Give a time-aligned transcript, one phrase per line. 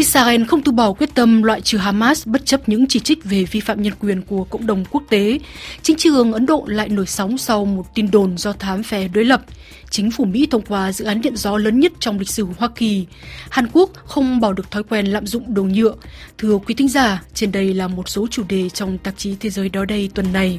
[0.00, 3.44] Israel không từ bỏ quyết tâm loại trừ Hamas bất chấp những chỉ trích về
[3.44, 5.38] vi phạm nhân quyền của cộng đồng quốc tế.
[5.82, 9.24] Chính trường Ấn Độ lại nổi sóng sau một tin đồn do thám phe đối
[9.24, 9.42] lập.
[9.90, 12.68] Chính phủ Mỹ thông qua dự án điện gió lớn nhất trong lịch sử Hoa
[12.76, 13.06] Kỳ.
[13.50, 15.94] Hàn Quốc không bỏ được thói quen lạm dụng đồ nhựa.
[16.38, 19.50] Thưa quý thính giả, trên đây là một số chủ đề trong tạp chí Thế
[19.50, 20.58] giới đó đây tuần này.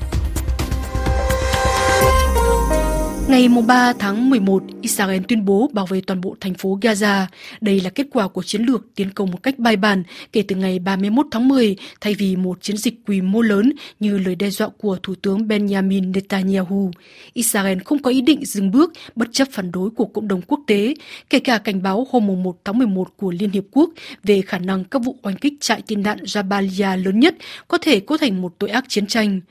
[3.32, 7.26] Ngày 3 tháng 11, Israel tuyên bố bảo vệ toàn bộ thành phố Gaza.
[7.62, 10.56] Đây là kết quả của chiến lược tiến công một cách bài bản kể từ
[10.56, 14.50] ngày 31 tháng 10 thay vì một chiến dịch quy mô lớn như lời đe
[14.50, 16.92] dọa của Thủ tướng Benjamin Netanyahu.
[17.34, 20.60] Israel không có ý định dừng bước bất chấp phản đối của cộng đồng quốc
[20.68, 20.94] tế,
[21.30, 23.90] kể cả cảnh báo hôm 1 tháng 11 của Liên Hiệp Quốc
[24.24, 27.36] về khả năng các vụ oanh kích trại tiên đạn Jabalia lớn nhất
[27.68, 29.42] có thể cấu thành một tội ác chiến tranh.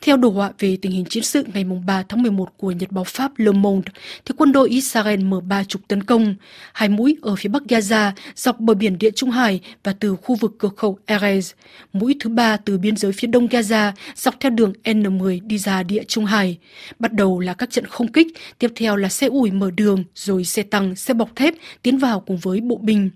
[0.00, 3.04] Theo đồ họa về tình hình chiến sự ngày 3 tháng 11 của Nhật báo
[3.04, 3.92] Pháp Le Monde,
[4.24, 6.34] thì quân đội Israel mở ba trục tấn công,
[6.72, 10.34] hai mũi ở phía bắc Gaza, dọc bờ biển Địa Trung Hải và từ khu
[10.34, 11.52] vực cửa khẩu Erez.
[11.92, 15.82] Mũi thứ ba từ biên giới phía đông Gaza, dọc theo đường N10 đi ra
[15.82, 16.58] Địa Trung Hải.
[16.98, 18.26] Bắt đầu là các trận không kích,
[18.58, 22.20] tiếp theo là xe ủi mở đường, rồi xe tăng, xe bọc thép tiến vào
[22.20, 23.10] cùng với bộ binh.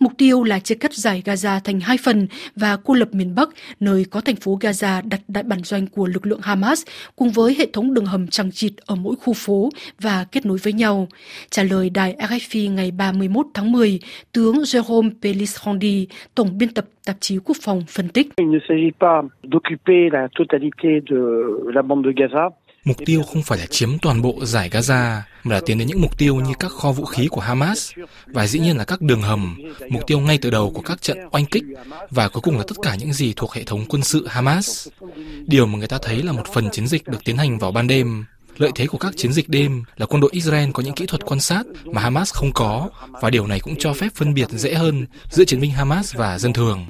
[0.00, 3.48] Mục tiêu là chia cắt giải Gaza thành hai phần và cô lập miền Bắc,
[3.80, 6.82] nơi có thành phố Gaza đặt đại bản doanh của lực lượng Hamas
[7.16, 10.58] cùng với hệ thống đường hầm chằng chịt ở mỗi khu phố và kết nối
[10.62, 11.08] với nhau.
[11.50, 14.00] Trả lời đài RFI ngày 31 tháng 10,
[14.32, 18.28] tướng Jerome Pellistrandi, tổng biên tập tạp chí Quốc phòng phân tích.
[22.86, 26.00] Mục tiêu không phải là chiếm toàn bộ giải Gaza, mà là tiến đến những
[26.00, 27.92] mục tiêu như các kho vũ khí của Hamas
[28.26, 29.58] và dĩ nhiên là các đường hầm,
[29.90, 31.64] mục tiêu ngay từ đầu của các trận oanh kích
[32.10, 34.88] và cuối cùng là tất cả những gì thuộc hệ thống quân sự Hamas.
[35.46, 37.86] Điều mà người ta thấy là một phần chiến dịch được tiến hành vào ban
[37.86, 38.24] đêm.
[38.58, 41.24] Lợi thế của các chiến dịch đêm là quân đội Israel có những kỹ thuật
[41.24, 42.90] quan sát mà Hamas không có
[43.22, 46.38] và điều này cũng cho phép phân biệt dễ hơn giữa chiến binh Hamas và
[46.38, 46.86] dân thường.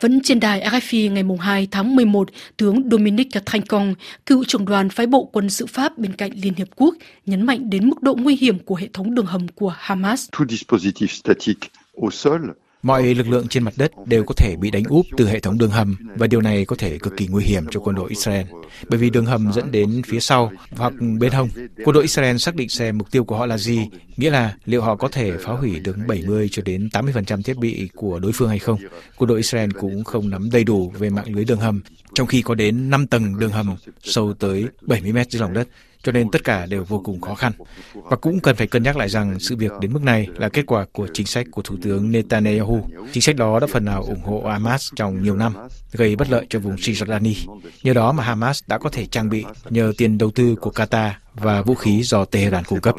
[0.00, 3.94] Vẫn trên đài RFI ngày 2 tháng 11, tướng Dominique Trinquant,
[4.26, 6.94] cựu trưởng đoàn phái bộ quân sự Pháp bên cạnh Liên Hiệp Quốc,
[7.26, 10.28] nhấn mạnh đến mức độ nguy hiểm của hệ thống đường hầm của Hamas.
[10.38, 11.68] Tout dispositif statique
[12.02, 12.40] au sol
[12.82, 15.58] Mọi lực lượng trên mặt đất đều có thể bị đánh úp từ hệ thống
[15.58, 18.46] đường hầm và điều này có thể cực kỳ nguy hiểm cho quân đội Israel.
[18.88, 21.48] Bởi vì đường hầm dẫn đến phía sau hoặc bên hông.
[21.84, 24.82] Quân đội Israel xác định xem mục tiêu của họ là gì, nghĩa là liệu
[24.82, 28.48] họ có thể phá hủy được 70 cho đến 80% thiết bị của đối phương
[28.48, 28.78] hay không.
[29.16, 31.80] Quân đội Israel cũng không nắm đầy đủ về mạng lưới đường hầm,
[32.14, 35.68] trong khi có đến 5 tầng đường hầm sâu tới 70 mét dưới lòng đất
[36.02, 37.52] cho nên tất cả đều vô cùng khó khăn.
[37.94, 40.66] Và cũng cần phải cân nhắc lại rằng sự việc đến mức này là kết
[40.66, 42.80] quả của chính sách của Thủ tướng Netanyahu.
[43.12, 45.52] Chính sách đó đã phần nào ủng hộ Hamas trong nhiều năm,
[45.92, 47.34] gây bất lợi cho vùng Cisjordani.
[47.82, 51.10] Nhờ đó mà Hamas đã có thể trang bị nhờ tiền đầu tư của Qatar
[51.34, 52.94] và vũ khí do Tehran cung cấp.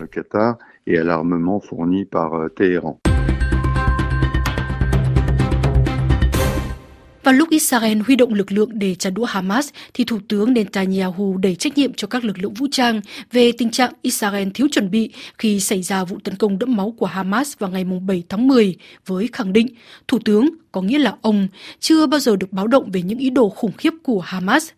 [7.24, 11.38] Vào lúc Israel huy động lực lượng để trả đũa Hamas, thì Thủ tướng Netanyahu
[11.38, 13.02] đẩy trách nhiệm cho các lực lượng vũ trang
[13.32, 16.96] về tình trạng Israel thiếu chuẩn bị khi xảy ra vụ tấn công đẫm máu
[16.98, 19.68] của Hamas vào ngày 7 tháng 10, với khẳng định
[20.08, 21.48] Thủ tướng có nghĩa là ông
[21.80, 24.70] chưa bao giờ được báo động về những ý đồ khủng khiếp của Hamas.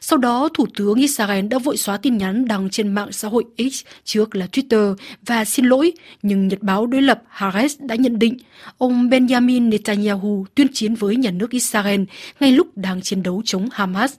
[0.00, 3.44] Sau đó, Thủ tướng Israel đã vội xóa tin nhắn đăng trên mạng xã hội
[3.58, 4.94] X trước là Twitter
[5.26, 5.92] và xin lỗi,
[6.22, 8.36] nhưng Nhật báo đối lập Haaretz đã nhận định
[8.78, 11.91] ông Benjamin Netanyahu tuyên chiến với nhà nước Israel
[12.40, 14.14] ngay lúc đang chiến đấu chống Hamas.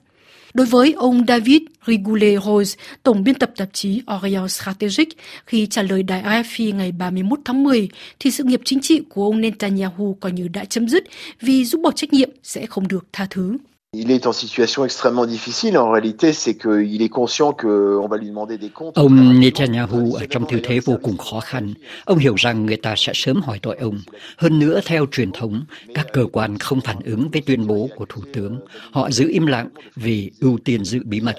[0.54, 5.08] Đối với ông David Rigoulet Rose, tổng biên tập tạp chí Orient Strategic,
[5.46, 9.24] khi trả lời đài AFP ngày 31 tháng 10, thì sự nghiệp chính trị của
[9.24, 11.04] ông Netanyahu coi như đã chấm dứt
[11.40, 13.56] vì rút bỏ trách nhiệm sẽ không được tha thứ.
[13.96, 15.78] Il est en situation extrêmement difficile.
[15.78, 18.96] En réalité, c'est qu'il est conscient qu'on va lui demander des comptes.
[18.96, 21.74] Ông Netanyahu ở trong tư thế vô cùng khó khăn.
[22.04, 24.00] Ông hiểu rằng người ta sẽ sớm hỏi tội ông.
[24.36, 28.06] Hơn nữa, theo truyền thống, các cơ quan không phản ứng với tuyên bố của
[28.08, 28.60] Thủ tướng.
[28.90, 31.36] Họ giữ im lặng vì ưu tiên giữ bí mật.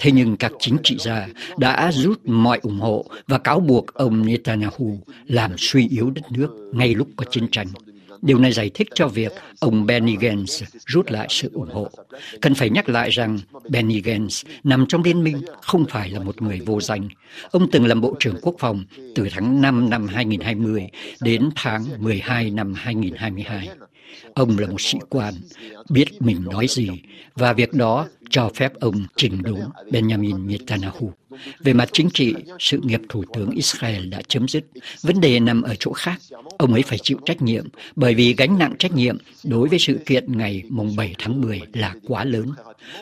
[0.00, 4.26] Thế nhưng các chính trị gia đã rút mọi ủng hộ và cáo buộc ông
[4.26, 7.66] Netanyahu làm suy yếu đất nước ngay lúc có chiến tranh.
[8.22, 11.88] Điều này giải thích cho việc ông Benny Gantz rút lại sự ủng hộ.
[12.40, 13.38] Cần phải nhắc lại rằng
[13.68, 17.08] Benny Gantz nằm trong liên minh, không phải là một người vô danh.
[17.50, 18.84] Ông từng làm Bộ trưởng Quốc phòng
[19.14, 20.86] từ tháng 5 năm 2020
[21.20, 23.68] đến tháng 12 năm 2022.
[24.34, 25.34] Ông là một sĩ quan,
[25.90, 26.88] biết mình nói gì,
[27.34, 29.60] và việc đó cho phép ông trình đốn
[29.90, 31.12] Benjamin Netanyahu.
[31.60, 34.64] Về mặt chính trị, sự nghiệp Thủ tướng Israel đã chấm dứt.
[35.02, 36.20] Vấn đề nằm ở chỗ khác.
[36.58, 39.98] Ông ấy phải chịu trách nhiệm bởi vì gánh nặng trách nhiệm đối với sự
[40.06, 42.52] kiện ngày mùng 7 tháng 10 là quá lớn.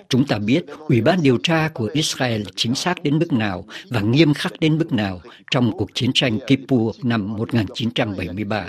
[0.09, 4.01] Chúng ta biết Ủy ban điều tra của Israel chính xác đến mức nào và
[4.01, 5.21] nghiêm khắc đến mức nào
[5.51, 8.69] trong cuộc chiến tranh Kippur năm 1973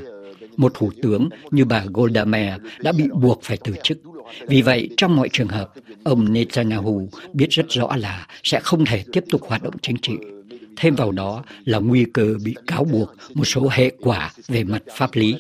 [0.58, 3.98] một thủ tướng như bà Golda Meir đã bị buộc phải từ chức.
[4.48, 5.74] Vì vậy, trong mọi trường hợp,
[6.04, 10.14] ông Netanyahu biết rất rõ là sẽ không thể tiếp tục hoạt động chính trị.
[10.78, 14.84] Thêm vào đó là nguy cơ bị cáo buộc một số hệ quả về mặt
[14.96, 15.36] pháp lý.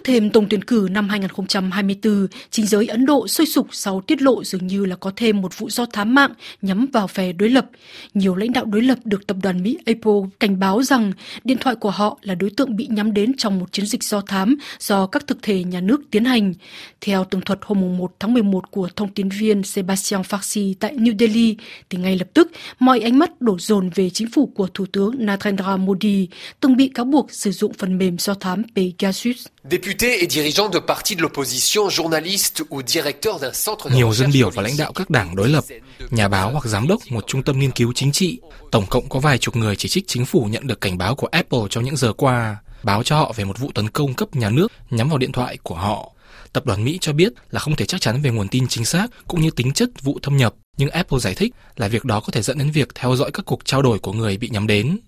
[0.00, 4.22] Trước thêm tổng tuyển cử năm 2024, chính giới Ấn Độ sôi sục sau tiết
[4.22, 6.32] lộ dường như là có thêm một vụ do thám mạng
[6.62, 7.66] nhắm vào phe đối lập.
[8.14, 11.12] Nhiều lãnh đạo đối lập được tập đoàn Mỹ Apple cảnh báo rằng
[11.44, 14.20] điện thoại của họ là đối tượng bị nhắm đến trong một chiến dịch do
[14.20, 16.54] thám do các thực thể nhà nước tiến hành.
[17.00, 21.18] Theo tường thuật hôm 1 tháng 11 của thông tin viên Sebastian Farsi tại New
[21.18, 21.56] Delhi,
[21.90, 25.14] thì ngay lập tức mọi ánh mắt đổ dồn về chính phủ của Thủ tướng
[25.18, 26.28] Narendra Modi,
[26.60, 29.46] từng bị cáo buộc sử dụng phần mềm do thám Pegasus.
[29.90, 34.30] Députés et dirigeants de partis de l'opposition, journalistes ou directeurs d'un centre de Nhiều dân
[34.32, 35.64] biểu và lãnh đạo các đảng đối lập,
[36.10, 38.40] nhà báo hoặc giám đốc một trung tâm nghiên cứu chính trị,
[38.70, 41.26] tổng cộng có vài chục người chỉ trích chính phủ nhận được cảnh báo của
[41.26, 44.50] Apple trong những giờ qua, báo cho họ về một vụ tấn công cấp nhà
[44.50, 46.12] nước nhắm vào điện thoại của họ.
[46.52, 49.06] Tập đoàn Mỹ cho biết là không thể chắc chắn về nguồn tin chính xác
[49.28, 52.32] cũng như tính chất vụ thâm nhập, nhưng Apple giải thích là việc đó có
[52.32, 54.98] thể dẫn đến việc theo dõi các cuộc trao đổi của người bị nhắm đến.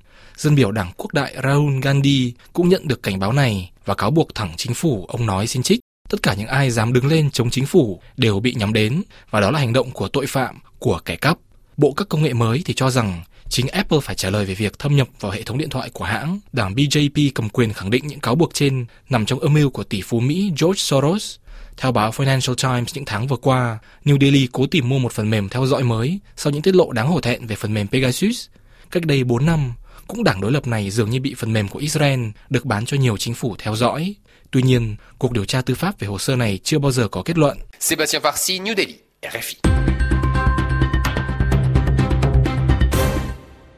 [0.43, 4.11] Dân biểu đảng quốc đại Rahul Gandhi cũng nhận được cảnh báo này và cáo
[4.11, 5.81] buộc thẳng chính phủ, ông nói xin trích.
[6.11, 9.41] Tất cả những ai dám đứng lên chống chính phủ đều bị nhắm đến và
[9.41, 11.39] đó là hành động của tội phạm, của kẻ cắp.
[11.77, 14.79] Bộ các công nghệ mới thì cho rằng chính Apple phải trả lời về việc
[14.79, 16.41] thâm nhập vào hệ thống điện thoại của hãng.
[16.53, 19.85] Đảng BJP cầm quyền khẳng định những cáo buộc trên nằm trong âm mưu của
[19.85, 21.37] tỷ phú Mỹ George Soros.
[21.77, 25.31] Theo báo Financial Times những tháng vừa qua, New Delhi cố tìm mua một phần
[25.31, 28.47] mềm theo dõi mới sau những tiết lộ đáng hổ thẹn về phần mềm Pegasus.
[28.91, 29.73] Cách đây 4 năm,
[30.08, 32.20] cũng đảng đối lập này dường như bị phần mềm của Israel
[32.50, 34.14] được bán cho nhiều chính phủ theo dõi.
[34.50, 37.22] Tuy nhiên, cuộc điều tra tư pháp về hồ sơ này chưa bao giờ có
[37.22, 37.58] kết luận.
[37.81, 39.92] Sébastien Farsi, New Delhi, RFI.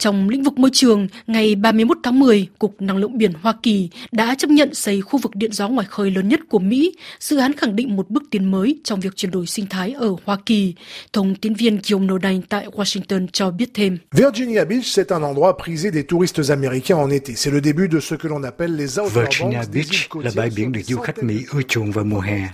[0.04, 3.88] Trong lĩnh vực môi trường, ngày 31 tháng 10, Cục Năng lượng Biển Hoa Kỳ
[4.12, 6.96] đã chấp nhận xây khu vực điện gió ngoài khơi lớn nhất của Mỹ.
[7.20, 10.16] Dự án khẳng định một bước tiến mới trong việc chuyển đổi sinh thái ở
[10.24, 10.74] Hoa Kỳ.
[11.12, 13.98] Thông tin viên Guillaume Nodain tại Washington cho biết thêm.
[14.12, 17.34] Virginia Beach, c'est un endroit prisé des touristes américains en été.
[17.34, 20.72] C'est le début de ce que l'on appelle les Outer Virginia Beach là bãi biển
[20.72, 22.48] được du khách Mỹ ưa chuộng vào mùa hè.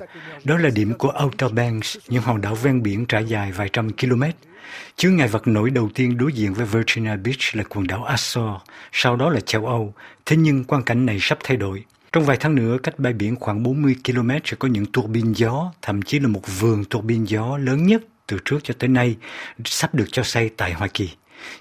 [0.45, 3.91] Đó là điểm của Outer Banks, những hòn đảo ven biển trải dài vài trăm
[3.93, 4.23] km.
[4.97, 8.59] Chướng ngại vật nổi đầu tiên đối diện với Virginia Beach là quần đảo Azor,
[8.93, 9.95] sau đó là châu Âu.
[10.27, 11.85] Thế nhưng quan cảnh này sắp thay đổi.
[12.13, 15.33] Trong vài tháng nữa, cách bãi biển khoảng 40 km sẽ có những tua bin
[15.33, 18.89] gió, thậm chí là một vườn tua bin gió lớn nhất từ trước cho tới
[18.89, 19.17] nay,
[19.65, 21.11] sắp được cho xây tại Hoa Kỳ.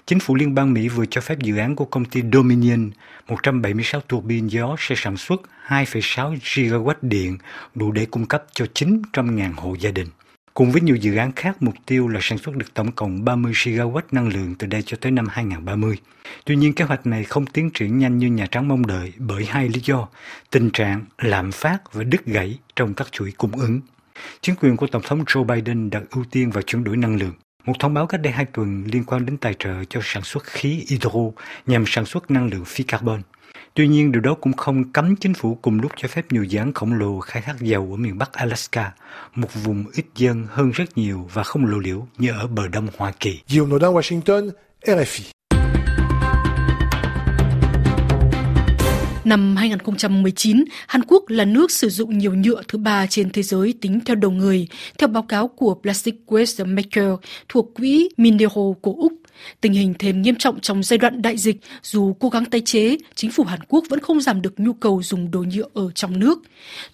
[0.06, 2.90] Chính phủ liên bang Mỹ vừa cho phép dự án của công ty Dominion,
[3.28, 7.38] 176 tua bin gió sẽ sản xuất 2,6 gigawatt điện,
[7.74, 10.06] đủ để cung cấp cho 900.000 hộ gia đình.
[10.54, 13.52] Cùng với nhiều dự án khác, mục tiêu là sản xuất được tổng cộng 30
[13.52, 15.96] gigawatt năng lượng từ đây cho tới năm 2030.
[16.44, 19.44] Tuy nhiên, kế hoạch này không tiến triển nhanh như Nhà Trắng mong đợi bởi
[19.44, 20.08] hai lý do,
[20.50, 23.80] tình trạng lạm phát và đứt gãy trong các chuỗi cung ứng.
[24.40, 27.34] Chính quyền của Tổng thống Joe Biden đặt ưu tiên vào chuyển đổi năng lượng.
[27.64, 30.44] Một thông báo cách đây hai tuần liên quan đến tài trợ cho sản xuất
[30.44, 31.10] khí hydro
[31.66, 33.22] nhằm sản xuất năng lượng phi carbon.
[33.74, 36.58] Tuy nhiên, điều đó cũng không cấm chính phủ cùng lúc cho phép nhiều dự
[36.58, 38.92] án khổng lồ khai thác dầu ở miền Bắc Alaska,
[39.34, 42.88] một vùng ít dân hơn rất nhiều và không lộ liễu như ở bờ đông
[42.96, 43.40] Hoa Kỳ.
[43.48, 44.50] Guillaume Nodin, Washington,
[44.84, 45.22] RFI.
[49.24, 53.74] Năm 2019, Hàn Quốc là nước sử dụng nhiều nhựa thứ ba trên thế giới
[53.80, 57.14] tính theo đầu người, theo báo cáo của Plastic Waste Maker
[57.48, 59.12] thuộc Quỹ Mineral của Úc.
[59.60, 62.96] Tình hình thêm nghiêm trọng trong giai đoạn đại dịch, dù cố gắng tái chế,
[63.14, 66.18] chính phủ Hàn Quốc vẫn không giảm được nhu cầu dùng đồ nhựa ở trong
[66.18, 66.42] nước.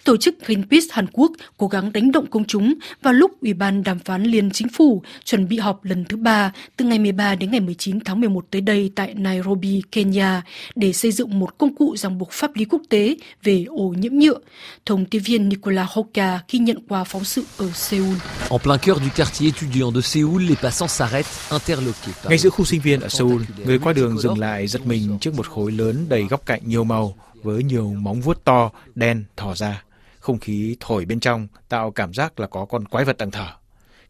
[0.04, 3.82] Tổ chức Greenpeace Hàn Quốc cố gắng đánh động công chúng vào lúc Ủy ban
[3.82, 7.50] đàm phán liên chính phủ chuẩn bị họp lần thứ ba từ ngày 13 đến
[7.50, 10.42] ngày 19 tháng 11 tới đây tại Nairobi, Kenya
[10.74, 14.12] để xây dựng một công cụ ràng buộc pháp lý quốc tế về ô nhiễm
[14.12, 14.38] nhựa.
[14.86, 18.14] Thông tin viên Nicola Hoka ghi nhận qua phóng sự ở Seoul.
[18.50, 22.14] En plein cœur du quartier étudiant de Séoul, les passants s'arrêtent interloqués.
[22.22, 25.18] par ngay giữa khu sinh viên ở Seoul, người qua đường dừng lại giật mình
[25.20, 29.24] trước một khối lớn đầy góc cạnh nhiều màu với nhiều móng vuốt to, đen
[29.36, 29.82] thò ra.
[30.18, 33.48] Không khí thổi bên trong tạo cảm giác là có con quái vật đang thở.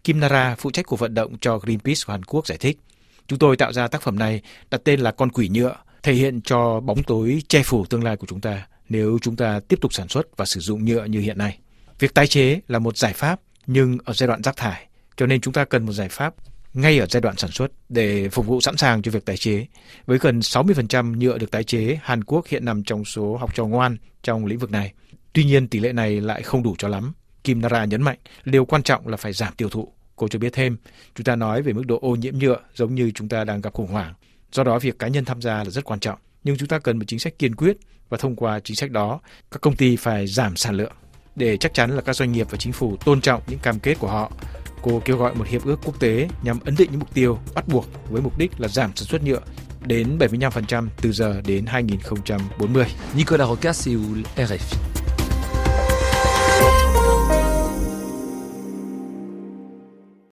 [0.05, 2.79] Kim Nara, phụ trách cuộc vận động cho Greenpeace của Hàn Quốc giải thích.
[3.27, 6.41] Chúng tôi tạo ra tác phẩm này đặt tên là con quỷ nhựa, thể hiện
[6.41, 9.95] cho bóng tối che phủ tương lai của chúng ta nếu chúng ta tiếp tục
[9.95, 11.59] sản xuất và sử dụng nhựa như hiện nay.
[11.99, 15.41] Việc tái chế là một giải pháp nhưng ở giai đoạn rác thải, cho nên
[15.41, 16.35] chúng ta cần một giải pháp
[16.77, 19.67] ngay ở giai đoạn sản xuất để phục vụ sẵn sàng cho việc tái chế.
[20.07, 23.65] Với gần 60% nhựa được tái chế, Hàn Quốc hiện nằm trong số học trò
[23.65, 24.93] ngoan trong lĩnh vực này.
[25.33, 27.13] Tuy nhiên tỷ lệ này lại không đủ cho lắm.
[27.45, 29.93] Kim Nara nhấn mạnh, điều quan trọng là phải giảm tiêu thụ.
[30.17, 30.77] Cô cho biết thêm,
[31.15, 33.73] chúng ta nói về mức độ ô nhiễm nhựa giống như chúng ta đang gặp
[33.73, 34.15] khủng hoảng.
[34.53, 36.19] Do đó, việc cá nhân tham gia là rất quan trọng.
[36.45, 37.77] Nhưng chúng ta cần một chính sách kiên quyết
[38.09, 40.93] và thông qua chính sách đó, các công ty phải giảm sản lượng
[41.37, 43.95] để chắc chắn là các doanh nghiệp và chính phủ tôn trọng những cam kết
[43.99, 44.33] của họ.
[44.91, 47.69] Cô kêu gọi một hiệp ước quốc tế nhằm ấn định những mục tiêu bắt
[47.69, 49.41] buộc với mục đích là giảm sản xuất nhựa
[49.87, 52.87] đến 75% từ giờ đến 2040.
[53.17, 54.96] Nicolas Roca, Séoul, RFI.